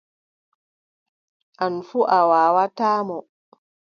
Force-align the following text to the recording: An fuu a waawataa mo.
An 1.63 1.73
fuu 1.87 2.05
a 2.17 2.19
waawataa 2.29 2.99
mo. 3.07 3.17